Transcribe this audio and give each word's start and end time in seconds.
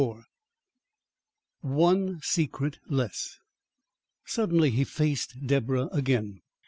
XXIV 0.01 0.23
ONE 1.59 2.19
SECRET 2.23 2.79
LESS 2.89 3.37
Suddenly 4.25 4.71
he 4.71 4.83
faced 4.83 5.35
Deborah 5.45 5.89
again. 5.91 6.41